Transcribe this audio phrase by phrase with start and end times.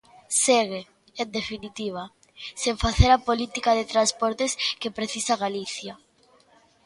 [0.45, 0.81] Segue,
[1.21, 2.03] en definitiva,
[2.61, 5.93] sen facer a política de transportes que precisa Galicia.